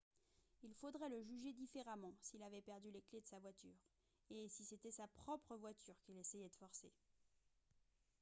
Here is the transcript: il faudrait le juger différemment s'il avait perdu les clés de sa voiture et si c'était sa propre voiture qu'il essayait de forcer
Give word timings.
il 0.63 0.73
faudrait 0.73 1.09
le 1.09 1.21
juger 1.21 1.53
différemment 1.53 2.15
s'il 2.21 2.41
avait 2.41 2.63
perdu 2.63 2.89
les 2.89 3.01
clés 3.03 3.21
de 3.21 3.27
sa 3.27 3.37
voiture 3.37 3.77
et 4.31 4.47
si 4.49 4.65
c'était 4.65 4.89
sa 4.89 5.07
propre 5.09 5.55
voiture 5.57 5.93
qu'il 6.01 6.17
essayait 6.17 6.49
de 6.49 6.55
forcer 6.55 6.91